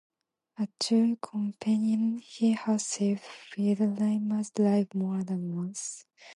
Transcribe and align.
A 0.57 0.67
true 0.79 1.15
companion, 1.17 2.17
he 2.17 2.53
has 2.53 2.87
saved 2.87 3.21
Fidelma's 3.21 4.51
life 4.57 4.95
more 4.95 5.23
than 5.23 5.55
once. 5.55 6.07